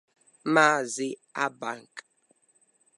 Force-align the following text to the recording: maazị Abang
maazị 0.53 1.07
Abang 1.43 1.85